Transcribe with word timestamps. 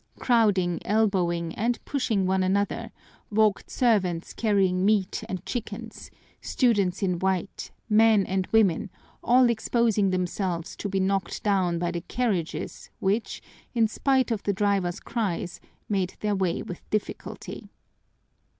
Crowding, 0.17 0.81
elbowing, 0.83 1.53
and 1.53 1.77
pushing 1.85 2.25
one 2.25 2.41
another, 2.41 2.89
walked 3.29 3.69
servants 3.69 4.33
carrying 4.33 4.83
meat 4.83 5.23
and 5.29 5.45
chickens, 5.45 6.09
students 6.41 7.03
in 7.03 7.19
white, 7.19 7.69
men 7.87 8.25
and 8.25 8.47
women, 8.47 8.89
all 9.23 9.47
exposing 9.47 10.09
themselves 10.09 10.75
to 10.75 10.89
be 10.89 10.99
knocked 10.99 11.43
down 11.43 11.77
by 11.77 11.91
the 11.91 12.01
carriages 12.01 12.89
which, 12.97 13.43
in 13.75 13.87
spite 13.87 14.31
of 14.31 14.41
the 14.41 14.53
drivers' 14.53 14.99
cries, 14.99 15.59
made 15.87 16.15
their 16.21 16.33
way 16.35 16.63
with 16.63 16.81
difficulty. 16.89 17.69